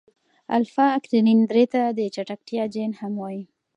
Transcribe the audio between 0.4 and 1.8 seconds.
الفا اکتینین درې